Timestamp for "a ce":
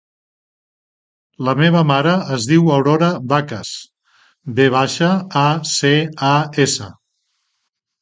5.47-5.97